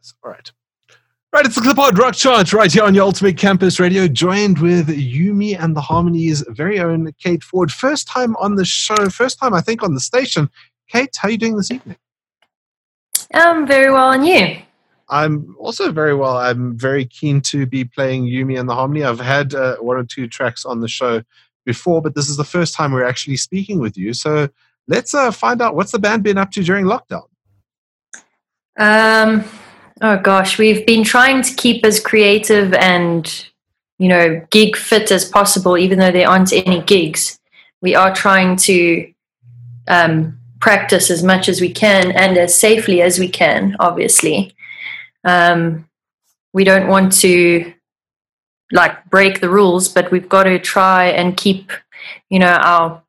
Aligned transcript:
this. 0.00 0.14
All 0.24 0.30
right. 0.30 0.50
Right, 1.32 1.46
it's 1.46 1.54
the 1.54 1.60
Clipart 1.60 1.96
Rock 1.96 2.14
Chart 2.14 2.52
right 2.52 2.72
here 2.72 2.82
on 2.82 2.92
your 2.92 3.04
Ultimate 3.04 3.36
Campus 3.36 3.78
Radio, 3.78 4.08
joined 4.08 4.58
with 4.58 4.88
Yumi 4.88 5.56
and 5.56 5.76
the 5.76 5.80
Harmonies' 5.80 6.44
very 6.48 6.80
own 6.80 7.12
Kate 7.22 7.44
Ford. 7.44 7.70
First 7.70 8.08
time 8.08 8.34
on 8.36 8.56
the 8.56 8.64
show, 8.64 9.08
first 9.10 9.38
time 9.38 9.54
I 9.54 9.60
think 9.60 9.84
on 9.84 9.94
the 9.94 10.00
station. 10.00 10.50
Kate, 10.88 11.14
how 11.16 11.28
are 11.28 11.30
you 11.30 11.38
doing 11.38 11.56
this 11.56 11.70
evening? 11.70 11.96
I'm 13.32 13.64
very 13.64 13.92
well, 13.92 14.10
and 14.10 14.26
you? 14.26 14.56
I'm 15.08 15.54
also 15.56 15.92
very 15.92 16.14
well. 16.14 16.36
I'm 16.36 16.76
very 16.76 17.04
keen 17.04 17.40
to 17.42 17.64
be 17.64 17.84
playing 17.84 18.24
Yumi 18.24 18.58
and 18.58 18.68
the 18.68 18.74
Harmony. 18.74 19.04
I've 19.04 19.20
had 19.20 19.54
uh, 19.54 19.76
one 19.76 19.96
or 19.96 20.04
two 20.04 20.26
tracks 20.26 20.64
on 20.64 20.80
the 20.80 20.88
show 20.88 21.22
before, 21.64 22.02
but 22.02 22.16
this 22.16 22.28
is 22.28 22.38
the 22.38 22.44
first 22.44 22.74
time 22.74 22.90
we're 22.90 23.04
actually 23.04 23.36
speaking 23.36 23.78
with 23.78 23.96
you. 23.96 24.14
So 24.14 24.48
let's 24.88 25.14
uh, 25.14 25.30
find 25.30 25.62
out 25.62 25.76
what's 25.76 25.92
the 25.92 26.00
band 26.00 26.24
been 26.24 26.38
up 26.38 26.50
to 26.52 26.64
during 26.64 26.86
lockdown. 26.86 27.26
Um, 28.78 29.44
oh 30.00 30.18
gosh, 30.18 30.58
we've 30.58 30.84
been 30.86 31.04
trying 31.04 31.42
to 31.42 31.54
keep 31.54 31.84
as 31.84 32.00
creative 32.00 32.72
and 32.74 33.46
you 33.98 34.08
know 34.08 34.44
gig 34.50 34.76
fit 34.76 35.10
as 35.10 35.24
possible, 35.24 35.76
even 35.76 35.98
though 35.98 36.10
there 36.10 36.28
aren't 36.28 36.52
any 36.52 36.82
gigs. 36.82 37.38
We 37.82 37.94
are 37.94 38.14
trying 38.14 38.56
to 38.56 39.12
um, 39.88 40.38
practice 40.60 41.10
as 41.10 41.22
much 41.22 41.48
as 41.48 41.60
we 41.60 41.70
can 41.70 42.12
and 42.12 42.36
as 42.36 42.54
safely 42.54 43.02
as 43.02 43.18
we 43.18 43.28
can. 43.28 43.76
Obviously, 43.80 44.54
um, 45.24 45.88
we 46.52 46.64
don't 46.64 46.88
want 46.88 47.12
to 47.20 47.72
like 48.72 49.04
break 49.10 49.40
the 49.40 49.50
rules, 49.50 49.88
but 49.88 50.10
we've 50.10 50.28
got 50.28 50.44
to 50.44 50.58
try 50.58 51.06
and 51.06 51.36
keep 51.36 51.72
you 52.28 52.38
know 52.38 52.52
our 52.52 53.02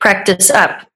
practice 0.00 0.50
up. 0.50 0.86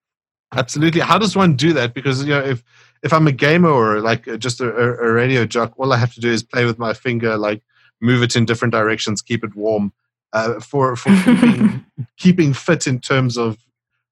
Absolutely. 0.54 1.00
How 1.00 1.18
does 1.18 1.36
one 1.36 1.56
do 1.56 1.72
that? 1.72 1.94
Because 1.94 2.22
you 2.22 2.30
know 2.30 2.40
if 2.40 2.62
if 3.06 3.12
I'm 3.12 3.28
a 3.28 3.32
gamer 3.32 3.70
or 3.70 4.00
like 4.00 4.24
just 4.38 4.60
a, 4.60 4.68
a, 4.68 5.12
radio 5.12 5.46
jock, 5.46 5.72
all 5.78 5.92
I 5.92 5.96
have 5.96 6.12
to 6.14 6.20
do 6.20 6.28
is 6.28 6.42
play 6.42 6.64
with 6.66 6.78
my 6.78 6.92
finger, 6.92 7.36
like 7.38 7.62
move 8.00 8.22
it 8.22 8.34
in 8.34 8.44
different 8.44 8.72
directions, 8.72 9.22
keep 9.22 9.44
it 9.44 9.54
warm. 9.54 9.92
Uh, 10.32 10.60
for 10.60 10.96
for 10.96 11.10
keeping, 11.24 11.86
keeping 12.18 12.52
fit 12.52 12.86
in 12.86 13.00
terms 13.00 13.38
of 13.38 13.56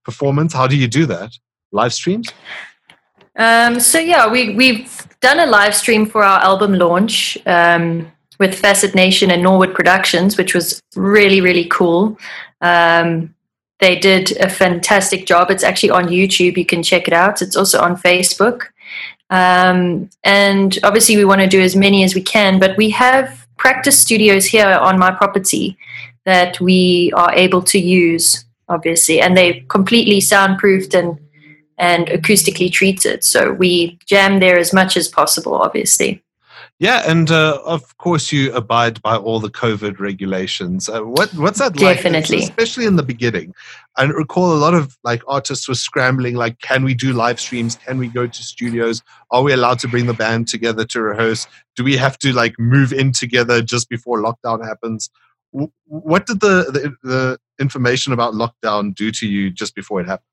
performance, 0.04 0.54
how 0.54 0.66
do 0.66 0.76
you 0.76 0.86
do 0.86 1.06
that? 1.06 1.32
Live 1.72 1.92
streams? 1.92 2.30
Um, 3.36 3.80
so 3.80 3.98
yeah, 3.98 4.30
we 4.30 4.54
we've 4.54 5.06
done 5.20 5.40
a 5.40 5.46
live 5.46 5.74
stream 5.74 6.06
for 6.06 6.22
our 6.22 6.40
album 6.40 6.74
launch 6.74 7.36
um, 7.46 8.10
with 8.38 8.54
Facet 8.54 8.94
Nation 8.94 9.30
and 9.32 9.42
Norwood 9.42 9.74
Productions, 9.74 10.38
which 10.38 10.54
was 10.54 10.80
really 10.94 11.40
really 11.40 11.66
cool. 11.66 12.16
Um, 12.60 13.34
they 13.80 13.98
did 13.98 14.36
a 14.38 14.48
fantastic 14.48 15.26
job. 15.26 15.50
It's 15.50 15.64
actually 15.64 15.90
on 15.90 16.06
YouTube. 16.06 16.56
You 16.56 16.64
can 16.64 16.82
check 16.82 17.08
it 17.08 17.12
out. 17.12 17.42
It's 17.42 17.56
also 17.56 17.80
on 17.80 17.96
Facebook. 17.96 18.68
Um, 19.34 20.08
and 20.22 20.78
obviously, 20.84 21.16
we 21.16 21.24
want 21.24 21.40
to 21.40 21.48
do 21.48 21.60
as 21.60 21.74
many 21.74 22.04
as 22.04 22.14
we 22.14 22.22
can, 22.22 22.60
but 22.60 22.76
we 22.76 22.90
have 22.90 23.48
practice 23.56 23.98
studios 23.98 24.46
here 24.46 24.68
on 24.68 24.96
my 24.96 25.10
property 25.10 25.76
that 26.24 26.60
we 26.60 27.12
are 27.16 27.34
able 27.34 27.62
to 27.62 27.78
use, 27.80 28.44
obviously, 28.68 29.20
and 29.20 29.36
they're 29.36 29.60
completely 29.68 30.20
soundproofed 30.20 30.94
and 30.94 31.18
and 31.78 32.06
acoustically 32.06 32.70
treated. 32.70 33.24
So 33.24 33.52
we 33.52 33.98
jam 34.06 34.38
there 34.38 34.56
as 34.56 34.72
much 34.72 34.96
as 34.96 35.08
possible, 35.08 35.56
obviously. 35.56 36.22
Yeah, 36.80 37.04
and 37.06 37.30
uh, 37.30 37.60
of 37.64 37.96
course 37.98 38.32
you 38.32 38.52
abide 38.52 39.00
by 39.00 39.16
all 39.16 39.38
the 39.38 39.48
COVID 39.48 40.00
regulations. 40.00 40.88
Uh, 40.88 41.02
what 41.02 41.32
what's 41.34 41.60
that 41.60 41.80
like? 41.80 41.96
Definitely, 41.96 42.38
especially 42.38 42.84
in 42.84 42.96
the 42.96 43.02
beginning. 43.04 43.54
I 43.96 44.04
recall 44.04 44.52
a 44.52 44.58
lot 44.58 44.74
of 44.74 44.98
like 45.04 45.22
artists 45.28 45.68
were 45.68 45.76
scrambling, 45.76 46.34
like, 46.34 46.58
can 46.60 46.82
we 46.82 46.94
do 46.94 47.12
live 47.12 47.38
streams? 47.38 47.76
Can 47.76 47.98
we 47.98 48.08
go 48.08 48.26
to 48.26 48.42
studios? 48.42 49.02
Are 49.30 49.42
we 49.42 49.52
allowed 49.52 49.78
to 49.80 49.88
bring 49.88 50.06
the 50.06 50.14
band 50.14 50.48
together 50.48 50.84
to 50.86 51.00
rehearse? 51.00 51.46
Do 51.76 51.84
we 51.84 51.96
have 51.96 52.18
to 52.18 52.32
like 52.32 52.58
move 52.58 52.92
in 52.92 53.12
together 53.12 53.62
just 53.62 53.88
before 53.88 54.20
lockdown 54.20 54.64
happens? 54.66 55.10
What 55.52 56.26
did 56.26 56.40
the, 56.40 56.64
the, 56.72 57.08
the 57.08 57.38
information 57.60 58.12
about 58.12 58.34
lockdown 58.34 58.92
do 58.92 59.12
to 59.12 59.28
you 59.28 59.50
just 59.50 59.76
before 59.76 60.00
it 60.00 60.08
happened? 60.08 60.26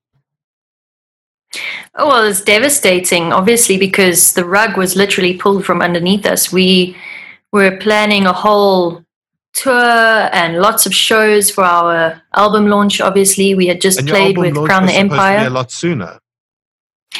Oh, 1.94 2.08
well, 2.08 2.24
it's 2.24 2.40
devastating, 2.40 3.32
obviously, 3.32 3.76
because 3.76 4.32
the 4.32 4.44
rug 4.44 4.78
was 4.78 4.96
literally 4.96 5.36
pulled 5.36 5.64
from 5.64 5.82
underneath 5.82 6.24
us. 6.24 6.50
We 6.50 6.96
were 7.52 7.76
planning 7.76 8.24
a 8.26 8.32
whole 8.32 9.04
tour 9.52 10.30
and 10.32 10.58
lots 10.58 10.86
of 10.86 10.94
shows 10.94 11.50
for 11.50 11.64
our 11.64 12.22
album 12.34 12.68
launch. 12.68 13.00
Obviously, 13.00 13.54
we 13.54 13.66
had 13.66 13.80
just 13.80 14.06
played 14.06 14.38
with 14.38 14.54
Crown 14.54 14.86
the 14.86 14.94
Empire. 14.94 15.46
a 15.46 15.50
lot 15.50 15.70
sooner. 15.70 16.18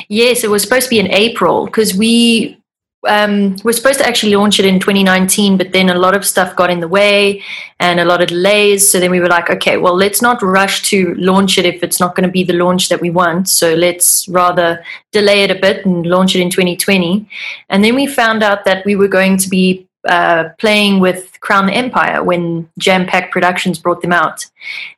Yes, 0.09 0.43
it 0.43 0.51
was 0.51 0.63
supposed 0.63 0.85
to 0.85 0.91
be 0.91 0.99
in 0.99 1.11
April 1.11 1.67
because 1.67 1.95
we 1.95 2.62
um, 3.09 3.57
we're 3.65 3.73
supposed 3.73 3.99
to 3.99 4.07
actually 4.07 4.35
launch 4.35 4.61
it 4.61 4.65
in 4.65 4.79
2019, 4.79 5.57
but 5.57 5.73
then 5.73 5.91
a 5.91 5.95
lot 5.95 6.15
of 6.15 6.25
stuff 6.25 6.55
got 6.55 6.71
in 6.71 6.81
the 6.81 6.89
way 6.89 7.43
and 7.81 7.99
a 7.99 8.05
lot 8.05 8.23
of 8.23 8.29
delays. 8.29 8.89
So 8.89 9.01
then 9.01 9.11
we 9.11 9.21
were 9.21 9.29
like, 9.29 9.51
okay, 9.51 9.77
well, 9.77 9.97
let's 9.97 10.23
not 10.23 10.41
rush 10.43 10.83
to 10.91 11.15
launch 11.15 11.59
it 11.59 11.67
if 11.67 11.83
it's 11.83 11.99
not 11.99 12.15
going 12.15 12.29
to 12.29 12.33
be 12.33 12.45
the 12.45 12.53
launch 12.53 12.89
that 12.91 13.01
we 13.01 13.11
want. 13.11 13.49
So 13.49 13.75
let's 13.75 14.29
rather 14.29 14.85
delay 15.11 15.43
it 15.43 15.51
a 15.51 15.61
bit 15.61 15.85
and 15.85 16.07
launch 16.07 16.37
it 16.37 16.41
in 16.41 16.51
2020. 16.51 17.29
And 17.69 17.85
then 17.85 17.95
we 17.97 18.07
found 18.07 18.43
out 18.43 18.65
that 18.65 18.85
we 18.87 18.95
were 18.95 19.09
going 19.09 19.37
to 19.39 19.49
be 19.49 19.89
uh, 20.09 20.49
playing 20.59 21.01
with 21.01 21.39
Crown 21.41 21.67
the 21.67 21.73
Empire 21.73 22.23
when 22.23 22.69
Jam 22.79 23.07
Pack 23.07 23.31
Productions 23.31 23.79
brought 23.79 24.03
them 24.03 24.13
out. 24.13 24.47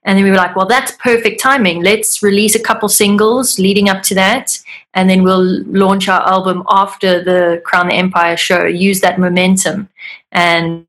And 0.05 0.17
then 0.17 0.25
we 0.25 0.31
were 0.31 0.37
like, 0.37 0.57
well, 0.57 0.67
that's 0.67 0.93
perfect 0.93 1.41
timing. 1.41 1.83
Let's 1.83 2.23
release 2.23 2.55
a 2.55 2.61
couple 2.61 2.89
singles 2.89 3.59
leading 3.59 3.89
up 3.89 4.03
to 4.05 4.15
that. 4.15 4.59
And 4.95 5.11
then 5.11 5.23
we'll 5.23 5.65
launch 5.67 6.09
our 6.09 6.27
album 6.27 6.63
after 6.69 7.23
the 7.23 7.61
Crown 7.65 7.89
the 7.89 7.95
Empire 7.95 8.37
show, 8.37 8.65
use 8.65 9.01
that 9.01 9.19
momentum 9.19 9.89
and, 10.33 10.87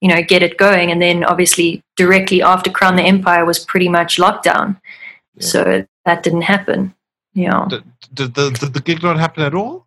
you 0.00 0.08
know, 0.08 0.22
get 0.22 0.42
it 0.42 0.56
going. 0.56 0.90
And 0.90 1.00
then 1.00 1.22
obviously, 1.22 1.82
directly 1.96 2.42
after 2.42 2.70
Crown 2.70 2.96
the 2.96 3.02
Empire 3.02 3.44
was 3.44 3.58
pretty 3.58 3.88
much 3.88 4.16
lockdown. 4.16 4.80
Yeah. 5.36 5.46
So 5.46 5.86
that 6.04 6.22
didn't 6.22 6.42
happen. 6.42 6.94
Yeah. 7.34 7.66
Did, 7.68 7.84
did, 8.12 8.34
the, 8.34 8.50
did 8.50 8.74
the 8.74 8.80
gig 8.80 9.02
not 9.02 9.18
happen 9.18 9.42
at 9.42 9.54
all? 9.54 9.86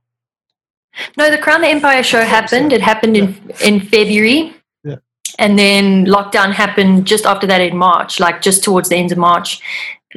No, 1.18 1.30
the 1.30 1.38
Crown 1.38 1.62
the 1.62 1.68
Empire 1.68 2.04
show 2.04 2.24
happened. 2.24 2.74
It 2.74 2.82
happened 2.82 3.18
in 3.18 3.36
in 3.64 3.80
February. 3.80 4.54
Yeah. 4.84 4.98
And 5.40 5.58
then 5.58 6.06
lockdown 6.06 6.52
happened 6.52 7.06
just 7.06 7.26
after 7.26 7.48
that 7.48 7.62
in 7.62 7.76
March, 7.76 8.20
like 8.20 8.42
just 8.42 8.64
towards 8.64 8.90
the 8.90 8.96
end 8.96 9.12
of 9.12 9.18
March, 9.18 9.62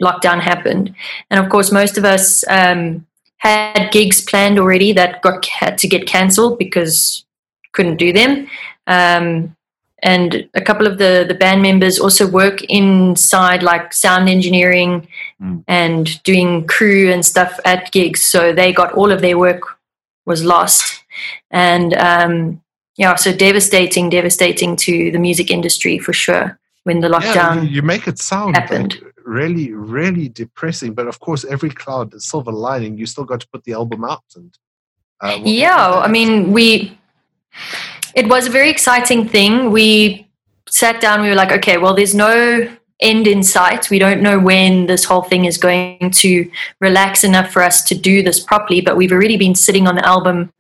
lockdown 0.01 0.41
happened. 0.41 0.95
And 1.31 1.45
of 1.45 1.51
course, 1.51 1.73
most 1.73 1.99
of 1.99 2.05
us 2.05 2.45
um, 2.49 3.07
had 3.39 3.91
gigs 3.91 4.21
planned 4.21 4.59
already 4.59 4.93
that 4.93 5.23
got 5.23 5.45
had 5.47 5.79
to 5.79 5.89
get 5.89 6.07
cancelled 6.07 6.59
because 6.59 7.25
couldn't 7.73 7.97
do 7.97 8.13
them. 8.13 8.49
Um, 8.87 9.57
and 10.03 10.49
a 10.55 10.61
couple 10.61 10.87
of 10.87 10.99
the 10.99 11.25
the 11.27 11.35
band 11.35 11.63
members 11.63 11.99
also 11.99 12.27
work 12.27 12.63
inside 12.65 13.63
like 13.63 13.93
sound 13.93 14.29
engineering 14.29 15.07
mm. 15.43 15.63
and 15.67 16.23
doing 16.23 16.67
crew 16.67 17.11
and 17.11 17.25
stuff 17.25 17.59
at 17.65 17.91
gigs 17.91 18.23
so 18.23 18.53
they 18.53 18.73
got 18.73 18.93
all 18.93 19.11
of 19.11 19.21
their 19.21 19.37
work 19.37 19.78
was 20.29 20.45
lost. 20.45 21.05
And 21.51 21.95
um, 21.95 22.63
yeah, 22.97 23.17
so 23.17 23.33
devastating, 23.35 24.11
devastating 24.11 24.77
to 24.77 25.11
the 25.11 25.19
music 25.19 25.51
industry 25.51 25.99
for 25.99 26.13
sure 26.13 26.59
when 26.85 27.01
the 27.01 27.09
lockdown. 27.09 27.57
Yeah, 27.57 27.63
you 27.63 27.83
make 27.83 28.07
it 28.07 28.19
sound 28.19 28.55
happened. 28.55 29.01
Like 29.03 29.15
really, 29.25 29.73
really 29.73 30.29
depressing. 30.29 30.95
But 30.95 31.07
of 31.09 31.19
course, 31.21 31.45
every 31.45 31.71
cloud 31.71 32.15
is 32.15 32.25
silver 32.25 32.53
lining. 32.53 32.97
You 32.99 33.07
still 33.07 33.25
got 33.25 33.41
to 33.41 33.49
put 33.49 33.65
the 33.65 33.73
album 33.73 34.05
out. 34.05 34.25
And 34.37 34.57
uh, 35.21 35.39
yeah, 35.43 35.91
I 36.07 36.09
mean, 36.09 36.53
we. 36.53 36.97
It 38.15 38.29
was 38.29 38.47
a 38.47 38.51
very 38.51 38.71
exciting 38.71 39.29
thing. 39.29 39.71
We 39.71 40.29
sat 40.69 41.01
down. 41.01 41.23
We 41.23 41.29
were 41.29 41.35
like, 41.35 41.53
okay, 41.53 41.79
well, 41.79 41.95
there's 41.95 42.15
no 42.15 42.69
end 43.01 43.27
in 43.27 43.43
sight. 43.43 43.91
We 43.91 43.99
don't 43.99 44.23
know 44.23 44.39
when 44.39 44.87
this 44.87 45.05
whole 45.05 45.23
thing 45.23 45.45
is 45.45 45.57
going 45.57 46.11
to 46.11 46.51
relax 46.81 47.25
enough 47.25 47.53
for 47.53 47.63
us 47.63 47.83
to 47.85 47.95
do 47.95 48.23
this 48.23 48.41
properly, 48.41 48.81
but 48.81 48.97
we've 48.97 49.13
already 49.13 49.37
been 49.37 49.55
sitting 49.55 49.87
on 49.87 49.95
the 49.95 50.07
album 50.07 50.53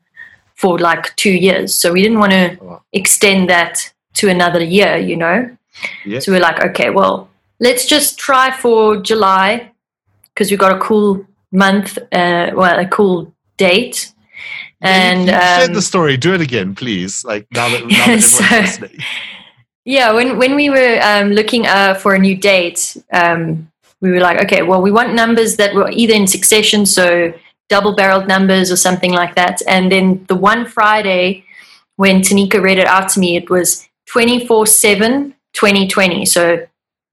for 0.54 0.78
like 0.78 1.14
two 1.16 1.32
years. 1.32 1.74
So 1.74 1.92
we 1.92 2.02
didn't 2.02 2.18
want 2.18 2.32
to 2.32 2.58
oh, 2.62 2.82
extend 2.92 3.48
that 3.48 3.92
to 4.14 4.28
another 4.28 4.62
year, 4.62 4.96
you 4.96 5.16
know? 5.16 5.56
Yeah. 6.04 6.18
So 6.18 6.32
we're 6.32 6.40
like, 6.40 6.62
okay, 6.64 6.90
well, 6.90 7.28
let's 7.60 7.86
just 7.86 8.18
try 8.18 8.50
for 8.50 9.00
July 9.00 9.70
because 10.34 10.50
we've 10.50 10.58
got 10.58 10.74
a 10.74 10.80
cool 10.80 11.24
month, 11.52 11.98
uh, 12.12 12.50
well, 12.54 12.78
a 12.78 12.86
cool 12.86 13.32
date. 13.56 14.12
And 14.80 15.26
you, 15.26 15.32
you 15.32 15.34
um, 15.34 15.42
shared 15.42 15.74
the 15.74 15.82
story. 15.82 16.16
Do 16.16 16.34
it 16.34 16.40
again, 16.40 16.74
please. 16.74 17.24
Like 17.24 17.46
now 17.52 17.68
that, 17.68 17.82
now 17.82 17.88
that 17.88 17.98
everyone's 18.00 18.26
so, 18.26 18.56
listening. 18.56 18.98
Yeah, 19.88 20.12
when 20.12 20.36
when 20.36 20.54
we 20.54 20.68
were 20.68 21.00
um, 21.02 21.30
looking 21.30 21.66
uh, 21.66 21.94
for 21.94 22.14
a 22.14 22.18
new 22.18 22.36
date, 22.36 22.94
um, 23.10 23.72
we 24.02 24.10
were 24.10 24.20
like, 24.20 24.38
okay, 24.44 24.60
well, 24.60 24.82
we 24.82 24.90
want 24.90 25.14
numbers 25.14 25.56
that 25.56 25.74
were 25.74 25.90
either 25.90 26.12
in 26.12 26.26
succession, 26.26 26.84
so 26.84 27.32
double-barreled 27.70 28.28
numbers 28.28 28.70
or 28.70 28.76
something 28.76 29.14
like 29.14 29.34
that. 29.36 29.62
And 29.66 29.90
then 29.90 30.26
the 30.28 30.34
one 30.34 30.66
Friday 30.66 31.46
when 31.96 32.20
Tanika 32.20 32.60
read 32.60 32.78
it 32.78 32.86
out 32.86 33.08
to 33.12 33.20
me, 33.20 33.34
it 33.36 33.48
was 33.48 33.88
24-7, 34.14 35.32
2020. 35.54 36.26
So 36.26 36.66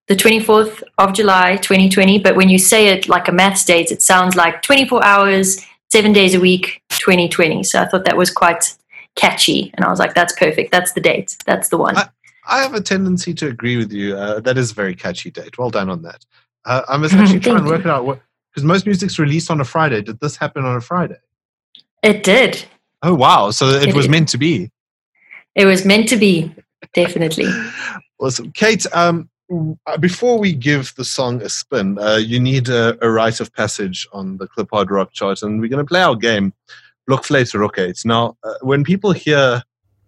the 0.10 0.16
24th 0.16 0.84
of 0.98 1.14
July, 1.14 1.56
2020. 1.56 2.20
But 2.20 2.36
when 2.36 2.50
you 2.50 2.60
say 2.60 2.90
it 2.90 3.08
like 3.08 3.30
a 3.30 3.32
math 3.32 3.66
date, 3.66 3.90
it 3.90 4.02
sounds 4.02 4.36
like 4.36 4.62
24 4.64 5.02
hours, 5.02 5.66
seven 5.94 6.12
days 6.12 6.36
a 6.36 6.42
week, 6.42 6.82
2020. 6.90 7.64
So 7.64 7.82
I 7.82 7.86
thought 7.86 8.04
that 8.04 8.18
was 8.18 8.32
quite 8.32 8.76
catchy. 9.16 9.72
And 9.76 9.86
I 9.86 9.90
was 9.90 10.00
like, 10.00 10.14
that's 10.14 10.34
perfect. 10.34 10.72
That's 10.72 10.92
the 10.92 11.02
date. 11.02 11.38
That's 11.46 11.70
the 11.70 11.78
one. 11.78 11.96
I, 11.96 12.10
I 12.48 12.62
have 12.62 12.74
a 12.74 12.82
tendency 12.82 13.34
to 13.36 13.48
agree 13.48 13.78
with 13.78 13.92
you. 13.92 14.16
Uh, 14.16 14.40
that 14.42 14.58
is 14.58 14.72
a 14.72 14.74
very 14.74 14.96
catchy 14.96 15.32
date. 15.32 15.58
Well 15.58 15.70
done 15.70 15.90
on 15.90 16.02
that. 16.04 16.26
Uh, 16.66 16.84
I 16.88 16.98
must 16.98 17.14
actually 17.16 17.40
try 17.40 17.58
and 17.58 17.66
work 17.66 17.82
it 17.82 17.88
out. 17.88 18.20
Because 18.52 18.64
most 18.64 18.86
music's 18.86 19.20
released 19.20 19.52
on 19.52 19.60
a 19.60 19.66
Friday. 19.66 20.02
Did 20.02 20.20
this 20.20 20.38
happen 20.38 20.64
on 20.64 20.78
a 20.78 20.82
Friday? 20.82 21.18
It 22.04 22.24
did. 22.24 22.64
Oh, 23.04 23.14
wow. 23.14 23.52
So 23.52 23.68
it, 23.68 23.90
it 23.90 23.96
was 23.96 24.08
meant 24.08 24.30
to 24.30 24.38
be. 24.38 24.72
It 25.56 25.66
was 25.66 25.86
meant 25.86 26.10
to 26.10 26.18
be, 26.18 26.54
definitely. 26.94 27.48
awesome. 28.20 28.52
Kate, 28.52 28.86
um, 28.94 29.30
before 30.00 30.40
we 30.40 30.54
give 30.54 30.94
the 30.96 31.06
song 31.06 31.42
a 31.42 31.50
spin, 31.50 31.98
uh, 32.00 32.16
you 32.16 32.40
need 32.40 32.70
a, 32.70 32.98
a, 33.06 33.10
rite 33.10 33.40
of 33.40 33.54
passage 33.54 34.08
on 34.12 34.38
the 34.38 34.48
Cliphard 34.48 34.90
Rock 34.90 35.14
chart, 35.14 35.44
and 35.44 35.62
we're 35.62 35.70
going 35.70 35.86
to 35.86 35.88
play 35.88 36.02
our 36.02 36.16
game, 36.16 36.54
Blokfluit 37.10 37.54
Rockade. 37.54 38.04
Now, 38.06 38.38
uh, 38.44 38.56
when 38.62 38.84
people 38.84 39.12
hear 39.12 39.62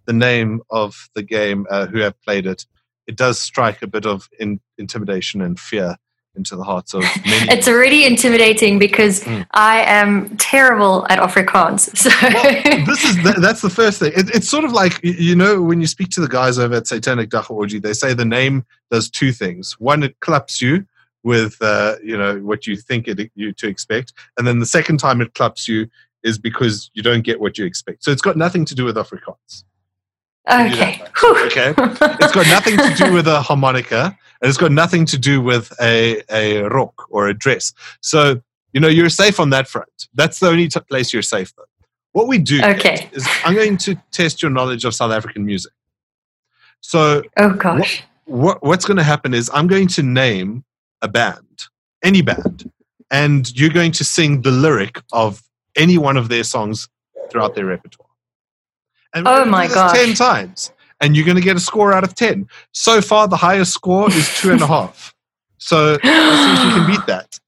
the 0.07 0.13
name 0.13 0.61
of 0.71 1.09
the 1.13 1.21
game 1.21 1.67
uh, 1.69 1.85
who 1.85 1.99
have 1.99 2.19
played 2.23 2.47
it, 2.47 2.65
it 3.05 3.15
does 3.15 3.39
strike 3.39 3.81
a 3.83 3.87
bit 3.87 4.05
of 4.05 4.27
in, 4.39 4.59
intimidation 4.77 5.41
and 5.41 5.59
fear 5.59 5.97
into 6.35 6.55
the 6.55 6.63
hearts 6.63 6.93
of 6.93 7.01
many. 7.25 7.51
it's 7.51 7.67
already 7.67 8.05
intimidating 8.05 8.79
because 8.79 9.23
mm. 9.23 9.45
I 9.51 9.81
am 9.81 10.37
terrible 10.37 11.05
at 11.09 11.19
Afrikaans. 11.19 11.93
So 11.97 12.09
well, 12.21 12.85
this 12.85 13.03
is 13.03 13.15
the, 13.23 13.35
that's 13.41 13.61
the 13.61 13.69
first 13.69 13.99
thing. 13.99 14.13
It, 14.15 14.29
it's 14.35 14.47
sort 14.47 14.63
of 14.63 14.71
like 14.71 14.99
you 15.03 15.35
know 15.35 15.61
when 15.61 15.81
you 15.81 15.87
speak 15.87 16.09
to 16.11 16.21
the 16.21 16.27
guys 16.27 16.57
over 16.57 16.75
at 16.75 16.87
Satanic 16.87 17.31
Orgy, 17.49 17.79
they 17.79 17.93
say 17.93 18.13
the 18.13 18.23
name 18.23 18.65
does 18.91 19.09
two 19.09 19.31
things. 19.31 19.73
One, 19.79 20.03
it 20.03 20.19
claps 20.19 20.61
you 20.61 20.85
with 21.23 21.57
uh, 21.61 21.95
you 22.03 22.17
know 22.17 22.37
what 22.37 22.67
you 22.67 22.77
think 22.77 23.07
it, 23.07 23.31
you 23.35 23.51
to 23.53 23.67
expect, 23.67 24.13
and 24.37 24.47
then 24.47 24.59
the 24.59 24.65
second 24.65 24.99
time 24.99 25.21
it 25.21 25.33
claps 25.33 25.67
you 25.67 25.89
is 26.23 26.37
because 26.37 26.91
you 26.93 27.01
don't 27.01 27.23
get 27.23 27.39
what 27.39 27.57
you 27.57 27.65
expect. 27.65 28.03
So 28.03 28.11
it's 28.11 28.21
got 28.21 28.37
nothing 28.37 28.63
to 28.65 28.75
do 28.75 28.85
with 28.85 28.95
Afrikaans. 28.95 29.63
Okay. 30.49 31.01
okay. 31.23 31.73
It's 32.19 32.33
got 32.33 32.47
nothing 32.47 32.77
to 32.77 32.93
do 32.95 33.13
with 33.17 33.27
a 33.27 33.41
harmonica, 33.41 34.17
and 34.41 34.49
it's 34.49 34.57
got 34.57 34.71
nothing 34.71 35.05
to 35.05 35.17
do 35.17 35.41
with 35.41 35.73
a 35.81 36.21
a 36.31 36.63
rock 36.69 37.07
or 37.09 37.27
a 37.27 37.33
dress. 37.33 37.73
So 38.01 38.41
you 38.73 38.79
know 38.79 38.87
you're 38.87 39.09
safe 39.09 39.39
on 39.39 39.49
that 39.51 39.67
front. 39.67 40.07
That's 40.13 40.39
the 40.39 40.47
only 40.47 40.67
t- 40.67 40.79
place 40.81 41.11
you're 41.13 41.21
safe 41.21 41.53
though. 41.55 41.63
What 42.13 42.27
we 42.27 42.37
do 42.37 42.61
okay. 42.63 43.09
is 43.11 43.27
I'm 43.43 43.53
going 43.53 43.77
to 43.77 43.95
test 44.11 44.41
your 44.41 44.51
knowledge 44.51 44.85
of 44.85 44.95
South 44.95 45.11
African 45.11 45.45
music. 45.45 45.73
So 46.81 47.23
oh 47.37 47.53
gosh, 47.53 48.03
what, 48.25 48.61
what 48.61 48.63
what's 48.63 48.85
going 48.85 48.97
to 48.97 49.03
happen 49.03 49.33
is 49.33 49.49
I'm 49.53 49.67
going 49.67 49.87
to 49.89 50.03
name 50.03 50.63
a 51.01 51.07
band, 51.07 51.65
any 52.03 52.21
band, 52.21 52.71
and 53.11 53.53
you're 53.59 53.69
going 53.69 53.91
to 53.93 54.03
sing 54.03 54.41
the 54.41 54.51
lyric 54.51 55.01
of 55.11 55.43
any 55.75 55.97
one 55.97 56.17
of 56.17 56.29
their 56.29 56.43
songs 56.43 56.87
throughout 57.29 57.55
their 57.55 57.65
repertoire. 57.65 58.06
And 59.17 59.27
oh 59.27 59.45
my 59.45 59.67
god! 59.67 59.95
Ten 59.95 60.13
times, 60.13 60.71
and 61.01 61.15
you're 61.15 61.25
going 61.25 61.37
to 61.37 61.43
get 61.43 61.57
a 61.57 61.59
score 61.59 61.91
out 61.91 62.03
of 62.03 62.13
ten. 62.13 62.47
So 62.71 63.01
far, 63.01 63.27
the 63.27 63.37
highest 63.37 63.73
score 63.73 64.09
is 64.09 64.29
two 64.37 64.51
and 64.51 64.61
a 64.61 64.67
half. 64.67 65.13
So 65.57 65.97
let's 66.03 66.03
see 66.03 66.53
if 66.53 66.63
you 66.63 66.79
can 66.79 66.87
beat 66.87 67.05
that. 67.07 67.39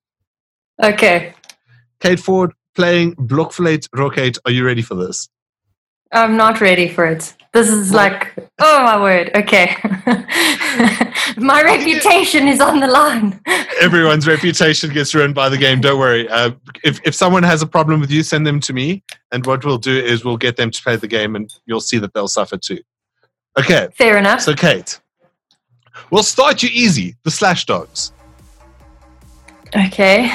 Okay. 0.81 1.33
Kate 1.99 2.19
Ford 2.19 2.53
playing 2.75 3.13
Blokfluit 3.15 3.87
Rockade. 3.89 4.39
Are 4.45 4.51
you 4.51 4.65
ready 4.65 4.81
for 4.81 4.95
this? 4.95 5.29
I'm 6.11 6.35
not 6.37 6.59
ready 6.59 6.87
for 6.87 7.05
it. 7.05 7.35
This 7.51 7.67
is 7.69 7.91
like, 7.91 8.35
oh 8.59 8.83
my 8.83 9.01
word. 9.01 9.31
Okay. 9.35 9.75
my 11.37 11.63
reputation 11.63 12.47
is 12.47 12.61
on 12.61 12.79
the 12.79 12.87
line. 12.87 13.41
Everyone's 13.81 14.27
reputation 14.27 14.93
gets 14.93 15.15
ruined 15.15 15.33
by 15.33 15.49
the 15.49 15.57
game. 15.57 15.81
Don't 15.81 15.99
worry. 15.99 16.29
Uh, 16.29 16.51
if, 16.83 16.99
if 17.03 17.15
someone 17.15 17.41
has 17.41 17.63
a 17.63 17.67
problem 17.67 18.01
with 18.01 18.11
you, 18.11 18.21
send 18.21 18.45
them 18.45 18.59
to 18.61 18.73
me. 18.73 19.03
And 19.31 19.45
what 19.47 19.65
we'll 19.65 19.79
do 19.79 19.97
is 19.97 20.23
we'll 20.23 20.37
get 20.37 20.57
them 20.57 20.69
to 20.69 20.83
play 20.83 20.95
the 20.95 21.07
game 21.07 21.35
and 21.35 21.51
you'll 21.65 21.81
see 21.81 21.97
that 21.97 22.13
they'll 22.13 22.27
suffer 22.27 22.57
too. 22.57 22.81
Okay. 23.57 23.87
Fair 23.95 24.17
enough. 24.17 24.41
So, 24.41 24.53
Kate, 24.53 24.99
we'll 26.11 26.23
start 26.23 26.61
you 26.61 26.69
easy 26.71 27.15
the 27.23 27.31
Slash 27.31 27.65
Dogs. 27.65 28.13
Okay. 29.75 30.31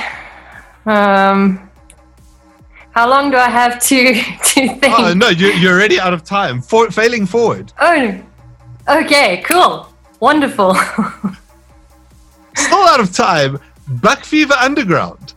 Um, 0.84 1.63
how 2.94 3.10
long 3.10 3.30
do 3.30 3.36
I 3.36 3.48
have 3.48 3.80
to 3.88 4.14
to 4.14 4.68
think? 4.78 4.94
Oh 4.96 5.12
no, 5.14 5.28
you're, 5.28 5.52
you're 5.54 5.72
already 5.72 5.98
out 5.98 6.14
of 6.14 6.22
time. 6.22 6.62
For, 6.62 6.90
failing 6.90 7.26
forward. 7.26 7.72
Oh, 7.80 8.22
okay, 8.88 9.42
cool, 9.42 9.88
wonderful. 10.20 10.74
Still 12.56 12.84
out 12.92 13.00
of 13.00 13.12
time. 13.12 13.58
Buck 13.88 14.24
Fever 14.24 14.54
Underground. 14.54 15.34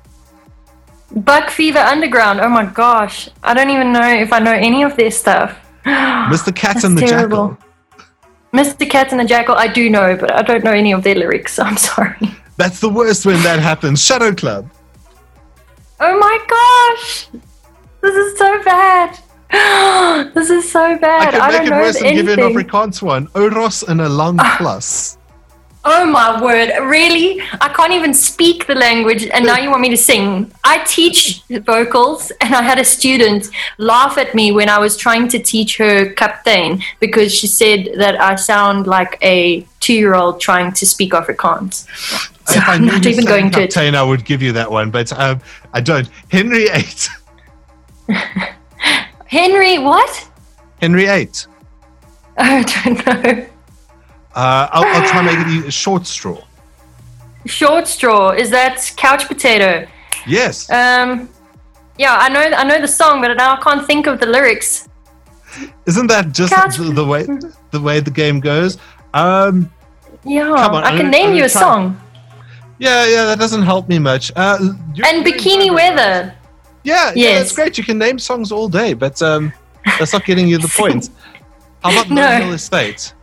Buck 1.15 1.50
Fever 1.50 1.80
Underground. 1.80 2.39
Oh 2.42 2.50
my 2.50 2.65
gosh, 2.65 3.27
I 3.44 3.56
don't 3.56 3.71
even 3.71 3.92
know 3.92 4.07
if 4.07 4.31
I 4.31 4.39
know 4.39 4.54
any 4.54 4.83
of 4.83 4.95
their 4.95 5.12
stuff. 5.12 5.57
Mr. 5.86 6.56
Cat 6.56 6.83
and 6.83 6.95
the 6.95 7.01
terrible. 7.01 7.50
Jackal. 7.50 7.68
Mr. 8.54 8.89
Cat 8.89 9.12
and 9.12 9.19
the 9.19 9.25
Jackal, 9.25 9.56
I 9.56 9.68
do 9.68 9.89
know, 9.89 10.15
but 10.15 10.31
I 10.31 10.42
don't 10.42 10.63
know 10.63 10.71
any 10.71 10.94
of 10.94 11.04
their 11.04 11.15
lyrics. 11.15 11.59
I'm 11.59 11.77
sorry. 11.89 12.18
That's 12.56 12.80
the 12.80 12.89
worst 12.89 13.25
when 13.25 13.42
that 13.44 13.59
happens. 13.59 14.04
Shadow 14.04 14.33
Club. 14.33 14.69
Oh 16.00 16.18
my 16.19 16.38
gosh! 16.48 17.27
This 18.07 18.15
is 18.15 18.38
so 18.38 18.63
bad. 18.63 19.19
this 20.33 20.50
is 20.50 20.71
so 20.71 20.98
bad. 20.98 21.27
I, 21.27 21.31
can 21.31 21.42
I 21.42 21.51
don't 21.51 21.62
make 21.63 21.71
know 21.71 21.77
it 21.77 21.81
worse 21.81 22.01
and 22.01 22.15
give 22.15 22.25
you 22.27 22.33
an 22.33 22.39
Afrikaans 22.39 23.01
one. 23.01 23.27
Oros 23.36 23.83
and 23.83 24.00
a 24.00 24.07
long 24.07 24.39
plus. 24.56 25.18
Oh 25.83 26.06
my 26.06 26.42
word, 26.42 26.69
really? 26.83 27.42
I 27.59 27.68
can't 27.68 27.92
even 27.92 28.13
speak 28.13 28.65
the 28.65 28.75
language 28.75 29.27
and 29.27 29.45
now 29.45 29.57
you 29.57 29.69
want 29.69 29.81
me 29.81 29.89
to 29.89 29.98
sing. 29.98 30.50
I 30.63 30.86
teach 30.86 31.44
vocals 31.50 32.31
and 32.39 32.56
I 32.56 32.62
had 32.62 32.80
a 32.80 32.86
student 32.86 33.50
laugh 33.77 34.18
at 34.18 34.33
me 34.33 34.54
when 34.54 34.69
I 34.69 34.80
was 34.80 34.95
trying 34.95 35.27
to 35.30 35.39
teach 35.39 35.75
her 35.77 36.13
Captain 36.13 36.81
because 37.01 37.33
she 37.33 37.48
said 37.48 37.89
that 37.98 38.19
I 38.21 38.36
sound 38.36 38.88
like 38.88 39.18
a 39.21 39.68
two 39.81 39.94
year 39.94 40.15
old 40.15 40.39
trying 40.39 40.71
to 40.74 40.86
speak 40.86 41.12
Afrikaans. 41.12 41.86
So 42.48 42.62
I 42.65 42.75
am 42.75 42.86
not 42.94 43.06
even 43.06 43.25
going 43.25 43.50
Captain, 43.50 43.92
to. 43.92 44.00
I 44.00 44.04
would 44.04 44.24
give 44.24 44.42
you 44.42 44.54
that 44.54 44.71
one, 44.71 44.92
but 44.92 45.12
um, 45.19 45.42
I 45.74 45.81
don't. 45.81 46.09
Henry 46.30 46.69
Ate. 46.69 47.09
Henry 49.25 49.77
what? 49.80 50.30
Henry 50.81 51.07
Ate. 51.07 51.48
I 52.38 52.63
don't 52.63 53.06
know. 53.06 53.48
Uh, 54.36 54.68
I'll, 54.71 54.86
I'll, 54.86 55.09
try 55.09 55.27
and 55.27 55.48
make 55.48 55.63
it 55.63 55.68
a 55.68 55.71
short 55.71 56.06
straw. 56.06 56.44
Shortstraw 57.45 58.38
is 58.38 58.50
that 58.51 58.92
couch 58.98 59.27
potato? 59.27 59.88
Yes. 60.27 60.69
Um, 60.69 61.30
yeah, 61.98 62.18
I 62.18 62.30
know. 62.30 62.42
I 62.42 62.63
know 62.63 62.80
the 62.80 62.88
song, 62.88 63.21
but 63.21 63.36
now 63.36 63.56
I 63.56 63.62
can't 63.62 63.86
think 63.88 64.06
of 64.06 64.19
the 64.19 64.27
lyrics. 64.27 64.88
Isn't 65.88 66.07
that 66.07 66.33
just 66.33 66.54
the, 66.77 66.92
the, 66.94 67.06
way 67.06 67.25
the 67.71 67.81
way 67.81 68.00
the 68.00 68.11
game 68.11 68.40
goes? 68.40 68.78
Um, 69.14 69.71
yeah, 70.23 70.52
on, 70.52 70.83
I 70.83 70.95
can 70.95 71.09
name 71.09 71.33
you 71.33 71.45
a 71.45 71.49
song. 71.49 71.99
Yeah, 72.78 73.07
yeah, 73.07 73.26
that 73.26 73.40
doesn't 73.40 73.64
help 73.64 73.90
me 73.90 73.97
much. 73.97 74.31
Uh, 74.35 74.57
and 75.04 75.26
Bikini 75.26 75.73
Weather. 75.73 76.35
Yeah, 76.87 77.11
yes. 77.13 77.17
yeah, 77.17 77.39
that's 77.39 77.51
great. 77.51 77.77
You 77.77 77.83
can 77.83 77.97
name 77.97 78.17
songs 78.17 78.49
all 78.49 78.69
day, 78.69 78.94
but 78.94 79.21
um, 79.21 79.51
that's 79.99 80.13
not 80.13 80.23
getting 80.23 80.47
you 80.47 80.57
the 80.57 80.69
point. 80.81 81.09
How 81.83 81.91
about 81.91 82.09
no. 82.09 82.27
Hill 82.37 82.53
Estate? 82.53 83.13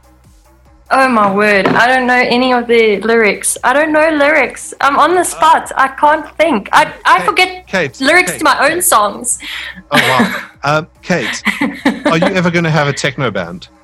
Oh 0.90 1.08
my 1.08 1.34
word! 1.34 1.66
I 1.68 1.86
don't 1.86 2.06
know 2.06 2.22
any 2.36 2.52
of 2.52 2.66
the 2.66 3.00
lyrics. 3.00 3.56
I 3.64 3.72
don't 3.72 3.90
know 3.90 4.10
lyrics. 4.10 4.74
I'm 4.82 4.98
on 4.98 5.14
the 5.14 5.24
spot. 5.24 5.72
Uh, 5.72 5.76
I 5.76 5.88
can't 5.88 6.30
think. 6.36 6.68
I 6.72 6.92
I 7.06 7.16
Kate, 7.16 7.26
forget 7.26 7.66
Kate, 7.66 8.00
lyrics 8.02 8.32
Kate, 8.32 8.38
to 8.40 8.44
my 8.44 8.70
own 8.70 8.82
songs. 8.82 9.38
Oh 9.90 9.96
wow, 9.96 10.50
um, 10.62 10.88
Kate, 11.00 11.42
are 12.04 12.18
you 12.18 12.36
ever 12.36 12.50
going 12.50 12.64
to 12.64 12.70
have 12.70 12.86
a 12.86 12.92
techno 12.92 13.30
band? 13.30 13.68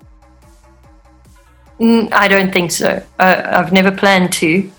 Mm, 1.80 2.12
I 2.12 2.28
don't 2.28 2.52
think 2.52 2.72
so. 2.72 3.02
Uh, 3.18 3.42
I've 3.54 3.72
never 3.72 3.90
planned 3.90 4.34
to, 4.34 4.70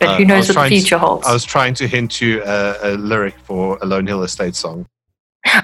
but 0.00 0.08
uh, 0.08 0.16
who 0.16 0.24
knows 0.24 0.48
what 0.48 0.62
the 0.64 0.68
future 0.70 0.96
to, 0.96 0.98
holds. 0.98 1.26
I 1.26 1.32
was 1.32 1.44
trying 1.44 1.74
to 1.74 1.86
hint 1.86 2.20
you 2.20 2.42
a, 2.44 2.76
a 2.82 2.90
lyric 2.96 3.38
for 3.38 3.78
a 3.82 3.86
Lone 3.86 4.06
Hill 4.06 4.22
Estate 4.22 4.56
song. 4.56 4.86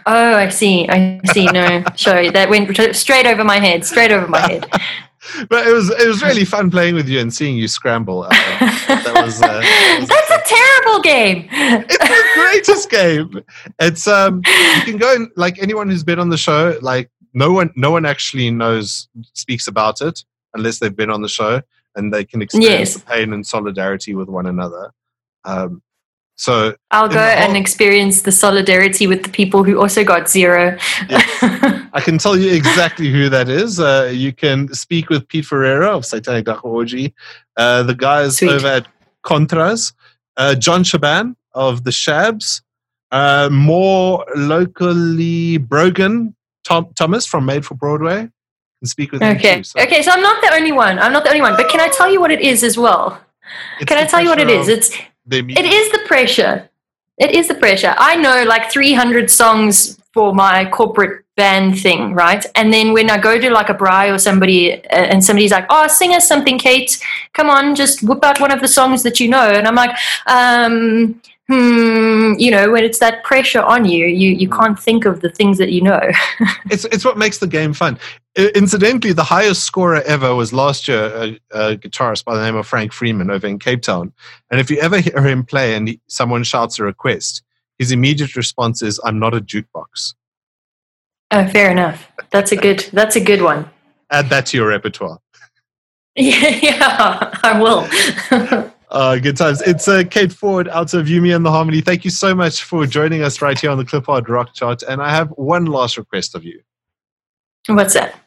Oh, 0.07 0.35
I 0.35 0.49
see. 0.49 0.89
I 0.89 1.21
see. 1.33 1.45
No, 1.47 1.85
sorry, 1.97 2.31
that 2.31 2.49
went 2.49 2.97
straight 2.97 3.27
over 3.27 3.45
my 3.45 3.59
head. 3.59 3.85
Straight 3.85 4.11
over 4.11 4.27
my 4.27 4.41
head. 4.41 4.67
but 5.51 5.67
it 5.67 5.73
was 5.73 5.91
it 5.91 6.09
was 6.09 6.23
really 6.23 6.47
fun 6.47 6.71
playing 6.71 6.95
with 6.95 7.09
you 7.09 7.21
and 7.21 7.33
seeing 7.33 7.59
you 7.59 7.69
scramble. 7.69 8.23
Uh, 8.23 8.31
that 8.31 9.23
was, 9.23 9.43
uh, 9.43 9.47
that 9.49 9.97
was 10.01 10.09
that's 10.09 10.31
a, 10.31 10.35
a 10.35 10.57
terrible 10.57 11.03
game. 11.03 11.49
It's 11.51 11.99
the 11.99 12.25
greatest 12.35 12.91
game. 12.91 13.45
It's 13.79 14.07
um 14.07 14.37
you 14.47 14.83
can 14.85 14.97
go 14.97 15.15
and 15.15 15.31
like 15.37 15.61
anyone 15.61 15.91
who's 15.91 16.05
been 16.05 16.19
on 16.19 16.31
the 16.31 16.39
show, 16.39 16.79
like 16.81 17.11
no 17.35 17.53
one 17.53 17.71
no 17.77 17.91
one 17.91 18.07
actually 18.07 18.51
knows 18.51 19.09
speaks 19.35 19.69
about 19.69 20.01
it 20.01 20.25
unless 20.55 20.79
they've 20.79 20.97
been 20.97 21.11
on 21.11 21.21
the 21.21 21.29
show 21.29 21.61
and 21.97 22.13
they 22.13 22.25
can 22.25 22.43
experience 22.43 22.95
yes. 22.95 22.95
the 22.95 23.01
pain 23.01 23.33
and 23.33 23.47
solidarity 23.47 24.15
with 24.15 24.29
one 24.29 24.47
another. 24.47 24.93
Um, 25.45 25.83
so 26.37 26.77
I'll 26.91 27.09
go 27.09 27.15
whole, 27.15 27.27
and 27.27 27.57
experience 27.57 28.23
the 28.23 28.33
solidarity 28.33 29.07
with 29.07 29.23
the 29.23 29.31
people 29.31 29.65
who 29.65 29.81
also 29.81 30.05
got 30.05 30.29
zero. 30.29 30.77
Yes. 31.09 31.89
I 31.95 32.01
can 32.05 32.19
tell 32.19 32.37
you 32.37 32.53
exactly 32.53 33.11
who 33.11 33.31
that 33.31 33.49
is. 33.49 33.81
Uh, 33.81 34.11
you 34.13 34.35
can 34.35 34.73
speak 34.75 35.09
with 35.09 35.27
Pete 35.29 35.47
Ferreira 35.47 35.97
of 35.97 36.05
Satanic 36.05 36.47
Orgy, 36.63 37.15
uh, 37.57 37.85
the 37.85 37.95
guys 37.95 38.37
Sweet. 38.37 38.51
over 38.51 38.67
at 38.67 38.87
Contras, 39.25 39.95
uh, 40.37 40.55
John 40.55 40.85
Shaban 40.85 41.37
of 41.55 41.85
the 41.85 41.91
Shabs, 41.91 42.61
uh, 43.13 43.49
more 43.51 44.27
locally 44.37 45.57
Brogan, 45.57 46.37
Tom, 46.65 46.89
Thomas 46.99 47.25
from 47.25 47.47
Made 47.47 47.65
for 47.65 47.75
Broadway 47.75 48.29
can 48.81 48.89
speak 48.89 49.13
with 49.13 49.23
okay. 49.23 49.59
Too, 49.59 49.65
so. 49.65 49.81
Okay, 49.81 50.03
so 50.03 50.11
I'm 50.11 50.23
not 50.23 50.43
the 50.43 50.53
only 50.55 50.73
one. 50.73 50.99
I'm 50.99 51.13
not 51.13 51.25
the 51.25 51.31
only 51.31 51.43
one. 51.43 51.57
But 51.57 51.69
can 51.69 51.81
I 51.81 51.89
tell 51.89 52.11
you 52.11 52.21
what 52.21 52.31
it 52.31 52.41
is 52.41 52.63
as 52.63 52.77
well? 52.77 53.21
It's 53.81 53.89
can 53.89 53.99
I 53.99 54.07
tell 54.07 54.23
you 54.23 54.29
what 54.29 54.41
it 54.41 54.51
is? 54.51 54.69
It's 54.69 54.91
it 55.31 55.65
is 55.65 55.93
the 55.93 56.01
pressure. 56.07 56.69
It 57.19 57.35
is 57.35 57.49
the 57.49 57.55
pressure. 57.55 57.95
I 57.97 58.17
know 58.17 58.45
like 58.45 58.71
300 58.71 59.31
songs 59.31 59.99
for 60.13 60.35
my 60.35 60.69
corporate 60.71 61.25
band 61.37 61.79
thing, 61.79 62.15
right? 62.15 62.45
And 62.55 62.73
then 62.73 62.93
when 62.93 63.11
I 63.11 63.19
go 63.19 63.39
to 63.39 63.51
like 63.51 63.69
a 63.69 63.75
braai 63.75 64.13
or 64.13 64.19
somebody, 64.19 64.75
uh, 64.75 65.13
and 65.13 65.25
somebody's 65.25 65.51
like, 65.51 65.67
"Oh, 65.71 65.87
sing 65.87 66.15
us 66.15 66.27
something, 66.27 66.59
Kate. 66.59 66.99
Come 67.35 67.51
on, 67.51 67.75
just 67.75 68.03
whip 68.03 68.25
out 68.25 68.41
one 68.41 68.51
of 68.51 68.61
the 68.61 68.69
songs 68.69 69.03
that 69.03 69.21
you 69.21 69.29
know." 69.29 69.51
And 69.51 69.67
I'm 69.67 69.75
like, 69.75 69.97
um, 70.27 71.21
hmm, 71.49 72.33
you 72.39 72.51
know, 72.51 72.71
when 72.71 72.85
it's 72.85 72.99
that 72.99 73.23
pressure 73.25 73.63
on 73.63 73.85
you, 73.85 74.07
you 74.07 74.31
you 74.31 74.49
can't 74.49 74.79
think 74.79 75.05
of 75.05 75.21
the 75.21 75.31
things 75.31 75.59
that 75.59 75.71
you 75.71 75.81
know. 75.81 76.01
it's 76.71 76.85
it's 76.87 77.05
what 77.05 77.19
makes 77.19 77.39
the 77.39 77.47
game 77.47 77.73
fun. 77.73 77.99
Incidentally, 78.55 79.13
the 79.13 79.25
highest 79.25 79.63
scorer 79.65 80.03
ever 80.03 80.35
was 80.35 80.53
last 80.53 80.89
year 80.89 81.07
a, 81.07 81.41
a, 81.53 81.77
guitarist 81.77 82.25
by 82.25 82.35
the 82.37 82.43
name 82.43 82.57
of 82.57 82.67
Frank 82.67 82.93
Freeman 82.93 83.31
over 83.31 83.47
in 83.47 83.59
Cape 83.59 83.81
Town. 83.81 84.13
And 84.51 84.61
if 84.61 84.71
you 84.71 84.79
ever 84.79 85.01
hear 85.01 85.23
him 85.27 85.45
play 85.45 85.75
and 85.75 85.89
he, 85.89 86.01
someone 86.07 86.45
shouts 86.45 86.79
a 86.79 86.85
request, 86.85 87.43
his 87.79 87.93
immediate 87.93 88.37
response 88.37 88.83
is, 88.83 89.01
"I'm 89.05 89.19
not 89.19 89.35
a 89.35 89.41
jukebox." 89.41 90.15
Oh, 91.31 91.47
fair 91.49 91.71
enough. 91.71 92.11
That's 92.31 92.53
a 92.53 92.57
good. 92.57 92.87
That's 92.93 93.17
a 93.17 93.21
good 93.21 93.43
one. 93.43 93.69
Add 94.11 94.29
that 94.31 94.47
to 94.47 94.57
your 94.57 94.69
repertoire. 94.69 95.19
yeah, 96.15 96.49
yeah 96.63 97.31
I 97.43 97.61
will. 97.61 98.71
Uh, 98.97 99.19
good 99.19 99.37
times. 99.37 99.61
It's 99.61 99.89
uh, 99.89 100.05
Kate 100.09 100.33
Ford 100.33 100.69
out 100.69 100.95
of 100.95 101.07
You, 101.07 101.21
Me 101.21 101.33
and 101.33 101.45
the 101.45 101.51
Harmony. 101.51 101.83
Thank 101.83 102.07
you 102.07 102.11
so 102.11 102.35
much 102.35 102.65
for 102.65 102.87
joining 102.87 103.23
us 103.23 103.43
right 103.43 103.61
here 103.61 103.71
on 103.71 103.77
the 103.77 103.85
Cliphard 103.85 104.27
Rock 104.27 104.55
Chart. 104.55 104.83
And 104.85 105.03
I 105.03 105.11
have 105.11 105.29
one 105.33 105.67
last 105.67 105.99
request 105.99 106.35
of 106.35 106.45
you. 106.45 106.63
What's 107.69 107.93
that? 107.93 108.19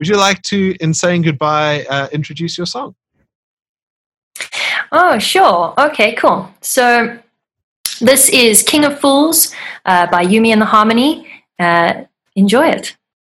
Would 0.00 0.08
you 0.08 0.16
like 0.16 0.42
to, 0.42 0.74
in 0.80 0.92
saying 0.92 1.22
goodbye, 1.22 1.86
uh, 1.88 2.08
introduce 2.10 2.58
your 2.58 2.66
song? 2.66 2.96
Oh, 4.90 5.20
sure. 5.20 5.72
Okay, 5.78 6.16
cool. 6.16 6.52
So 6.62 7.20
this 8.00 8.28
is 8.30 8.64
King 8.64 8.86
of 8.86 8.98
Fools 8.98 9.54
uh, 9.84 10.08
by 10.08 10.26
Yumi 10.26 10.48
and 10.48 10.60
the 10.60 10.66
Harmony. 10.66 11.28
Uh, 11.60 12.06
enjoy 12.34 12.66
it. 12.70 12.96